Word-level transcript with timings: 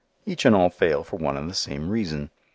Each 0.25 0.45
and 0.45 0.55
all 0.55 0.71
fail 0.71 1.03
for 1.03 1.17
one 1.17 1.37
and 1.37 1.47
the 1.47 1.53
same 1.53 1.87
reason. 1.91 2.31